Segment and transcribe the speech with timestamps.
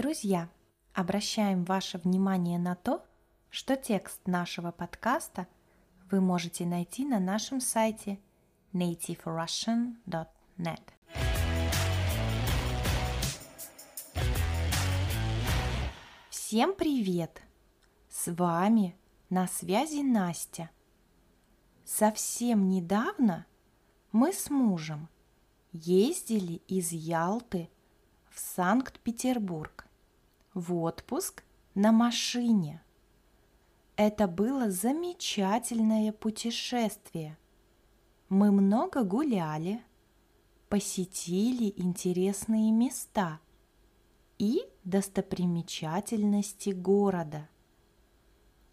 [0.00, 0.48] Друзья,
[0.94, 3.04] обращаем ваше внимание на то,
[3.50, 5.46] что текст нашего подкаста
[6.10, 8.18] вы можете найти на нашем сайте
[8.72, 10.80] nativerussian.net.
[16.30, 17.42] Всем привет!
[18.08, 18.96] С вами
[19.28, 20.70] на связи Настя.
[21.84, 23.44] Совсем недавно
[24.12, 25.10] мы с мужем
[25.72, 27.68] ездили из Ялты
[28.30, 29.89] в Санкт-Петербург
[30.54, 32.82] в отпуск на машине.
[33.96, 37.36] Это было замечательное путешествие.
[38.28, 39.82] Мы много гуляли,
[40.68, 43.40] посетили интересные места
[44.38, 47.48] и достопримечательности города.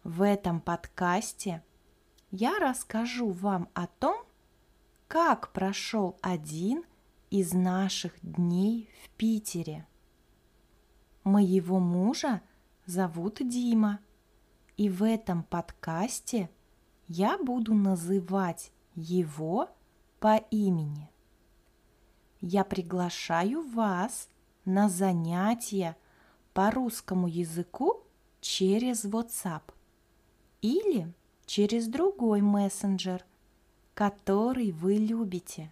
[0.04, 1.62] В этом подкасте
[2.30, 4.24] я расскажу вам о том,
[5.08, 6.84] как прошел один
[7.30, 9.86] из наших дней в Питере.
[11.28, 12.40] Моего мужа
[12.86, 14.00] зовут Дима,
[14.78, 16.48] и в этом подкасте
[17.06, 19.68] я буду называть его
[20.20, 21.10] по имени.
[22.40, 24.30] Я приглашаю вас
[24.64, 25.98] на занятия
[26.54, 28.04] по русскому языку
[28.40, 29.64] через WhatsApp
[30.62, 31.12] или
[31.44, 33.22] через другой мессенджер,
[33.92, 35.70] который вы любите.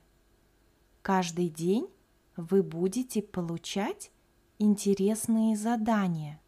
[1.00, 1.88] Каждый день
[2.36, 4.10] вы будете получать
[4.58, 6.40] интересные задания,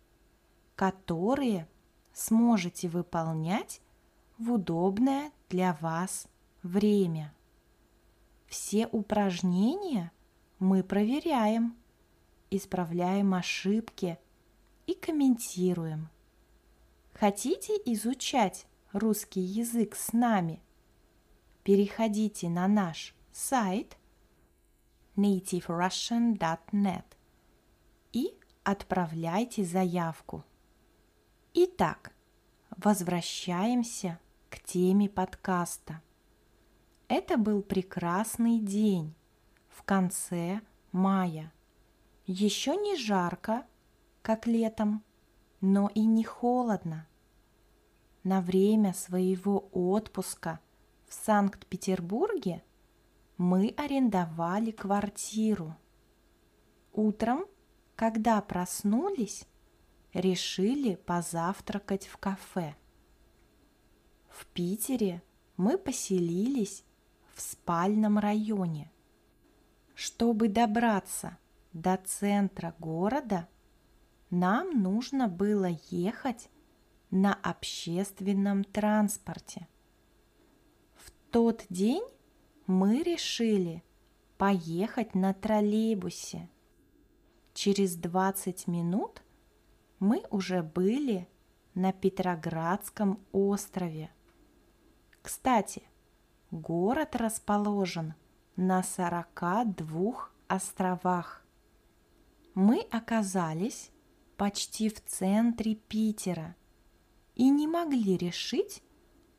[0.77, 1.69] которые
[2.12, 3.81] сможете выполнять
[4.39, 6.29] в удобное для вас
[6.62, 7.34] время.
[8.47, 10.12] Все упражнения
[10.59, 11.77] мы проверяем,
[12.51, 14.19] исправляем ошибки
[14.86, 16.09] и комментируем.
[17.12, 20.62] Хотите изучать русский язык с нами?
[21.62, 23.98] Переходите на наш сайт
[25.17, 27.17] nativerussian.net
[28.70, 30.45] отправляйте заявку.
[31.55, 32.12] Итак,
[32.77, 34.20] возвращаемся
[34.51, 36.02] к теме подкаста.
[37.08, 39.14] Это был прекрасный день
[39.70, 40.61] в конце
[40.92, 41.51] мая.
[42.27, 43.64] Еще не жарко,
[44.20, 45.02] как летом,
[45.62, 47.06] но и не холодно.
[48.23, 50.61] На время своего отпуска
[51.06, 52.62] в Санкт-Петербурге
[53.39, 55.74] мы арендовали квартиру.
[56.92, 57.46] Утром,
[57.98, 59.45] когда проснулись,
[60.14, 62.77] решили позавтракать в кафе.
[64.29, 65.20] В Питере
[65.57, 66.85] мы поселились
[67.35, 68.92] в спальном районе.
[69.97, 71.39] Чтобы добраться
[71.73, 73.48] до центра города,
[74.30, 76.51] нам нужно было ехать
[77.11, 79.67] на общественном транспорте.
[80.95, 82.05] В тот день
[82.69, 83.83] мы решили
[84.36, 86.48] поехать на троллейбусе.
[87.61, 89.20] Через 20 минут
[89.98, 91.29] мы уже были
[91.74, 94.13] на Петроградском острове.
[95.23, 95.83] Кстати,
[96.52, 98.14] город расположен
[98.55, 101.45] на 42 островах.
[102.55, 103.91] Мы оказались
[104.36, 106.55] почти в центре Питера
[107.35, 108.85] и не могли решить,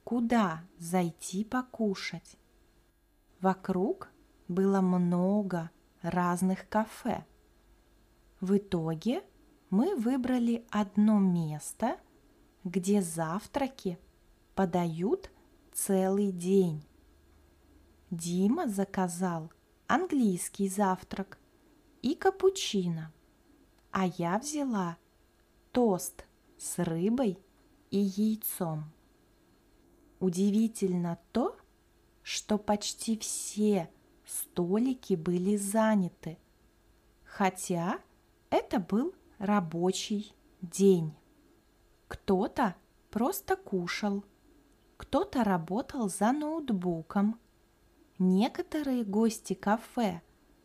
[0.04, 2.36] куда зайти покушать.
[3.40, 4.12] Вокруг
[4.50, 5.70] было много
[6.02, 7.24] разных кафе.
[8.42, 9.24] В итоге
[9.70, 12.00] мы выбрали одно место,
[12.64, 14.00] где завтраки
[14.56, 15.30] подают
[15.74, 16.84] целый день.
[18.12, 19.52] Дима заказал
[19.88, 21.38] английский завтрак
[22.02, 23.14] и капучино,
[23.92, 24.98] а я взяла
[25.72, 26.26] тост
[26.58, 27.38] с рыбой
[27.92, 28.86] и яйцом.
[30.20, 31.58] Удивительно то,
[32.24, 33.90] что почти все
[34.26, 36.38] столики были заняты,
[37.24, 38.00] хотя
[38.50, 41.14] это был рабочий день.
[42.08, 42.76] Кто-то
[43.10, 44.24] просто кушал,
[44.98, 47.40] кто-то работал за ноутбуком.
[48.18, 50.22] Некоторые гости кафе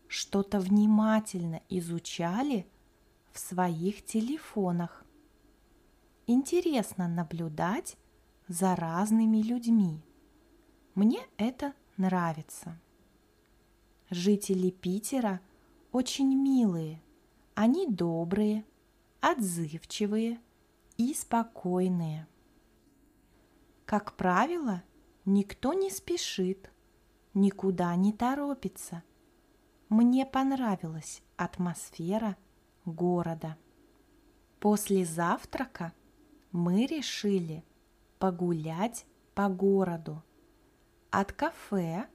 [0.07, 2.67] что-то внимательно изучали
[3.31, 5.05] в своих телефонах.
[6.27, 7.97] Интересно наблюдать
[8.47, 10.01] за разными людьми.
[10.95, 12.79] Мне это нравится.
[14.09, 15.41] Жители Питера
[15.91, 17.01] очень милые.
[17.55, 18.65] Они добрые,
[19.21, 20.39] отзывчивые
[20.97, 22.27] и спокойные.
[23.85, 24.83] Как правило,
[25.25, 26.71] никто не спешит,
[27.33, 29.03] никуда не торопится.
[29.89, 32.37] Мне понравилась атмосфера
[32.85, 33.57] города.
[34.59, 35.93] После завтрака
[36.51, 37.63] мы решили
[38.19, 40.23] погулять по городу–
[41.17, 42.09] от кафе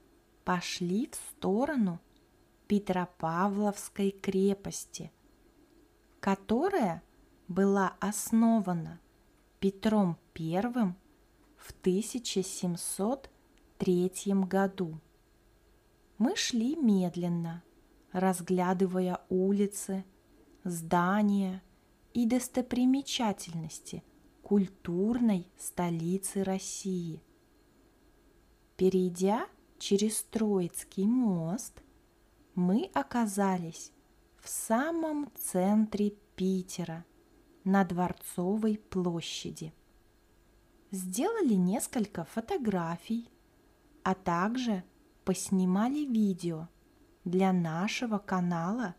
[0.45, 1.99] пошли в сторону
[2.67, 5.11] Петропавловской крепости.
[6.21, 7.03] Которая
[7.47, 9.01] была основана
[9.59, 10.61] Петром I
[11.57, 14.11] в 1703
[14.47, 14.99] году.
[16.19, 17.63] Мы шли медленно,
[18.11, 20.05] разглядывая улицы,
[20.63, 21.63] здания
[22.13, 24.03] и достопримечательности
[24.43, 27.23] культурной столицы России.
[28.77, 29.47] Перейдя
[29.79, 31.81] через Троицкий мост,
[32.53, 33.91] мы оказались
[34.41, 37.05] в самом центре Питера,
[37.63, 39.71] на Дворцовой площади.
[40.89, 43.29] Сделали несколько фотографий,
[44.03, 44.83] а также
[45.23, 46.67] поснимали видео
[47.23, 48.95] для нашего канала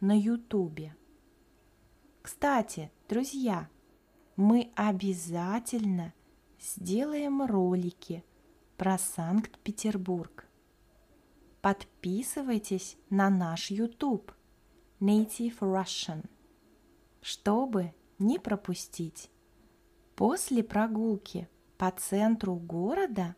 [0.00, 0.94] на Ютубе.
[2.22, 3.68] Кстати, друзья,
[4.36, 6.14] мы обязательно
[6.60, 8.24] сделаем ролики
[8.76, 10.46] про Санкт-Петербург.
[11.60, 14.32] Подписывайтесь на наш YouTube
[15.04, 16.24] Native Russian,
[17.20, 19.30] чтобы не пропустить.
[20.16, 21.46] После прогулки
[21.76, 23.36] по центру города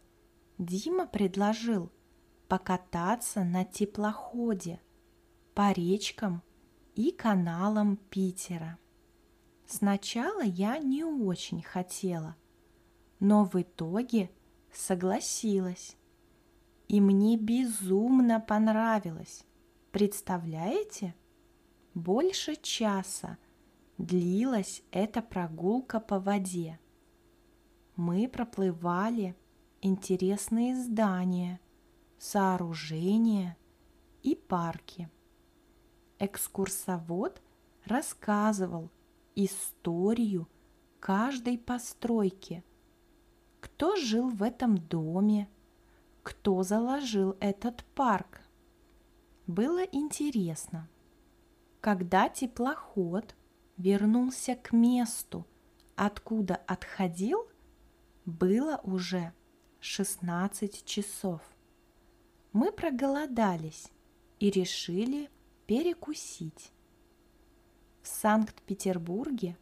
[0.59, 1.91] Дима предложил
[2.47, 4.81] покататься на теплоходе
[5.55, 6.45] по речкам
[6.95, 8.79] и каналам Питера.
[9.67, 12.37] Сначала я не очень хотела,
[13.19, 14.31] но в итоге
[14.73, 15.97] согласилась.
[16.87, 19.45] И мне безумно понравилось.
[19.91, 21.17] Представляете?
[21.97, 23.39] Больше часа
[23.97, 26.79] длилась эта прогулка по воде.
[27.97, 29.35] Мы проплывали
[29.81, 31.59] интересные здания,
[32.19, 33.57] сооружения
[34.23, 35.09] и парки.
[36.19, 37.41] Экскурсовод
[37.87, 38.91] рассказывал
[39.35, 40.49] историю
[41.01, 42.63] каждой постройки,
[43.59, 45.49] кто жил в этом доме,
[46.23, 48.43] кто заложил этот парк.
[49.47, 50.91] Было интересно.
[51.81, 53.35] Когда теплоход
[53.77, 55.47] вернулся к месту,
[55.95, 57.47] откуда отходил,
[58.25, 59.33] было уже
[59.81, 61.41] 16 часов.
[62.53, 63.91] Мы проголодались
[64.41, 65.31] и решили
[65.67, 66.73] перекусить.
[68.03, 69.57] В Санкт-Петербурге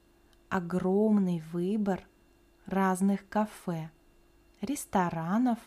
[0.49, 2.07] огромный выбор
[2.67, 3.91] разных кафе,
[4.61, 5.59] ресторанов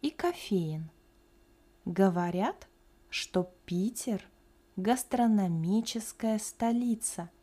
[0.00, 0.90] и кофеин.
[1.84, 2.68] Говорят,
[3.10, 4.26] что Питер–
[4.76, 7.30] гастрономическая столица–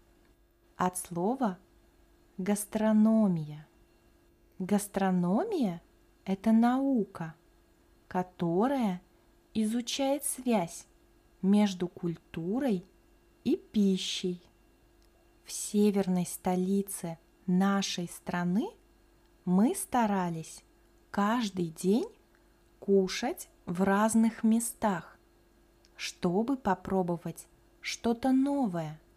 [0.81, 1.59] от слова
[2.39, 3.67] гастрономия.
[4.57, 5.83] Гастрономия–
[6.25, 7.35] это наука,
[8.07, 8.99] которая
[9.53, 10.87] изучает связь
[11.43, 12.83] между культурой
[13.43, 14.41] и пищей.
[15.45, 18.67] В северной столице нашей страны
[19.45, 20.63] мы старались
[21.11, 22.09] каждый день
[22.79, 25.10] кушать в разных местах,
[26.01, 27.47] чтобы попробовать
[27.81, 28.99] что-то новое–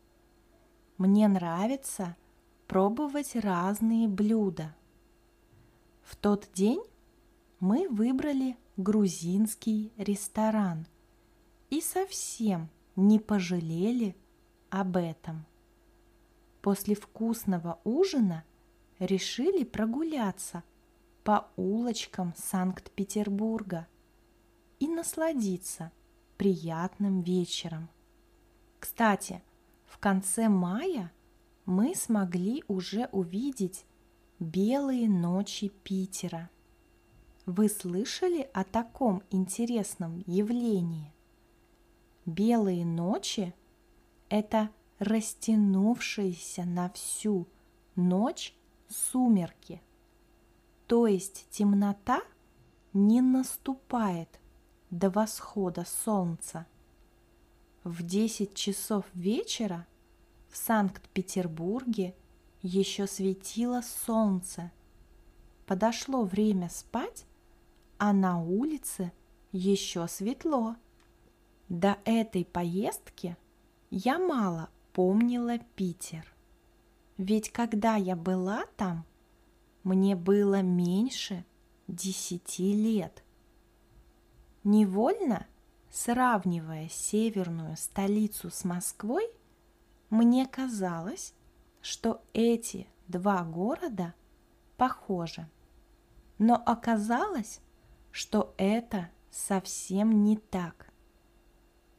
[0.98, 2.16] мне нравится
[2.69, 4.76] пробовать разные блюда.
[6.02, 6.82] В тот день
[7.58, 10.86] мы выбрали грузинский ресторан
[11.69, 14.14] и совсем не пожалели
[14.70, 15.46] об этом.
[16.62, 18.44] После вкусного ужина
[19.00, 20.62] решили прогуляться
[21.25, 23.88] по улочкам Санкт-Петербурга
[24.78, 25.90] и насладиться
[26.37, 27.88] приятным вечером.
[28.81, 29.43] Кстати,
[29.87, 31.12] в конце мая
[31.67, 33.87] мы смогли уже увидеть
[34.38, 36.50] белые ночи Питера.
[37.47, 41.12] Вы слышали о таком интересном явлении?
[42.26, 43.55] Белые ночи–
[44.29, 47.47] это растянувшиеся на всю
[47.97, 48.55] ночь
[48.88, 49.83] сумерки.
[50.87, 52.23] То есть темнота
[52.93, 54.41] не наступает
[54.94, 56.66] до восхода солнца–
[57.84, 59.86] в 10 часов вечера
[60.48, 62.14] в Санкт-Петербурге
[62.62, 64.72] еще светило солнце.
[65.66, 67.26] Подошло время спать,
[67.98, 69.12] а на улице
[69.52, 70.76] еще светло.
[71.68, 73.36] До этой поездки
[73.90, 76.26] я мало помнила Питер.
[77.18, 79.04] Ведь когда я была там,
[79.82, 81.44] мне было меньше
[81.86, 83.24] десяти лет.
[84.64, 85.47] Невольно
[85.94, 89.30] Сравнивая северную столицу с Москвой,
[90.11, 91.35] мне казалось,
[91.80, 94.12] что эти два города
[94.76, 95.49] похожи.
[96.38, 97.61] Но оказалось,
[98.11, 100.92] что это совсем не так.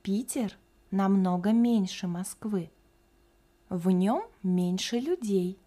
[0.02, 0.58] Питер
[0.92, 2.70] намного меньше Москвы.
[3.70, 5.58] В нем меньше людей,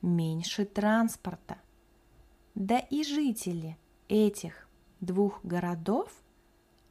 [0.00, 1.58] меньше транспорта.
[2.56, 4.68] Да и жители этих
[5.00, 6.12] двух городов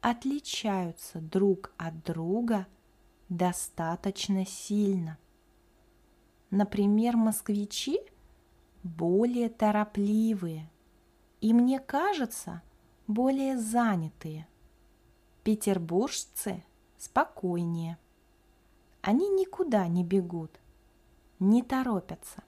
[0.02, 2.66] отличаются друг от друга
[3.28, 5.16] достаточно сильно.
[6.50, 7.98] Например, москвичи
[8.82, 10.68] более торопливые
[11.40, 12.62] и, мне кажется,
[13.06, 14.46] более занятые.
[15.44, 16.64] Петербуржцы
[16.98, 17.96] спокойнее.
[19.02, 20.60] Они никуда не бегут,
[21.38, 22.42] не торопятся.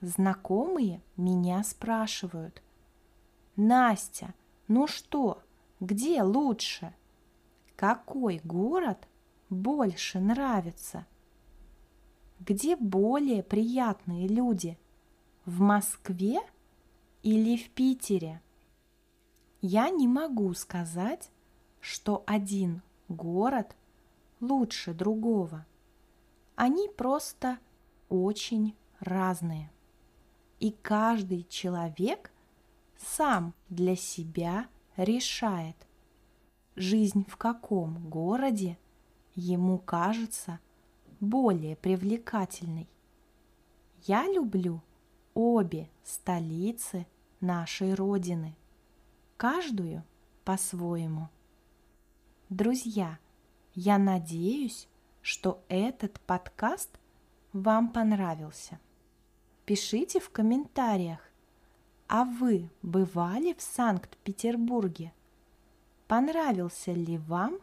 [0.00, 2.62] Знакомые меня спрашивают,
[3.54, 4.34] «Настя,
[4.66, 5.42] ну что,
[5.82, 6.94] где лучше?
[7.76, 9.06] Какой город
[9.50, 11.06] больше нравится?»
[12.44, 14.76] Где более приятные люди?
[15.44, 16.40] В Москве
[17.22, 18.40] или в Питере?
[19.60, 21.30] Я не могу сказать,
[21.78, 23.76] что один город
[24.40, 25.66] лучше другого.
[26.56, 27.58] Они просто
[28.08, 29.70] очень разные.
[30.58, 32.32] И каждый человек
[32.96, 35.76] сам для себя решает,
[36.76, 38.78] жизнь в каком городе
[39.34, 40.60] ему кажется
[41.20, 42.88] более привлекательной.
[44.02, 44.82] Я люблю
[45.34, 47.06] обе столицы
[47.40, 48.56] нашей Родины,
[49.36, 50.04] каждую
[50.44, 51.28] по-своему.
[52.48, 53.18] Друзья,
[53.74, 54.88] я надеюсь,
[55.22, 56.98] что этот подкаст
[57.52, 58.80] вам понравился.
[59.64, 61.20] Пишите в комментариях,
[62.14, 65.14] а вы бывали в Санкт-Петербурге?
[66.08, 67.58] Понравился ли вам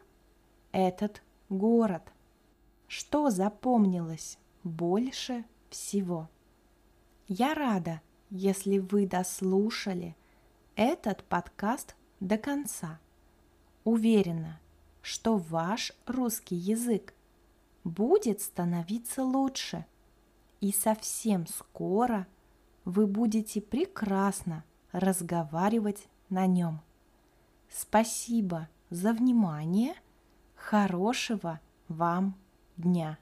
[0.72, 2.02] этот город?
[2.88, 6.28] Что запомнилось больше всего?
[7.28, 10.16] Я рада, если вы дослушали
[10.74, 12.98] этот подкаст до конца.
[13.84, 14.58] Уверена,
[15.00, 17.14] что ваш русский язык
[17.84, 19.86] будет становиться лучше,
[20.60, 22.26] и совсем скоро
[22.90, 26.80] вы будете прекрасно разговаривать на нем.
[27.70, 29.94] Спасибо за внимание.
[30.56, 32.34] Хорошего вам
[32.76, 33.18] дня!